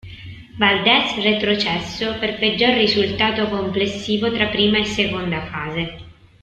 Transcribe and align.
Valdez 0.57 1.15
retrocesso 1.21 2.17
per 2.17 2.39
peggior 2.39 2.73
risultato 2.73 3.47
complessivo 3.49 4.31
tra 4.31 4.47
prima 4.47 4.79
e 4.79 4.85
seconda 4.85 5.45
fase. 5.45 5.95